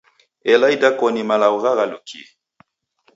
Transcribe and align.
Ela 0.53 0.67
idakoni 0.75 1.21
malagho 1.29 1.57
ghaghalukie. 1.63 2.23